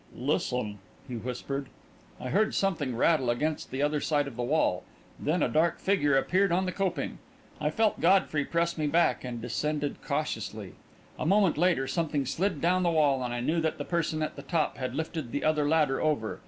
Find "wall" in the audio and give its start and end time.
4.41-4.83, 12.89-13.23